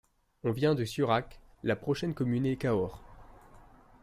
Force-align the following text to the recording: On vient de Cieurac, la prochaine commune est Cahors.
On 0.43 0.51
vient 0.51 0.73
de 0.73 0.83
Cieurac, 0.83 1.39
la 1.63 1.75
prochaine 1.75 2.15
commune 2.15 2.47
est 2.47 2.55
Cahors. 2.57 3.03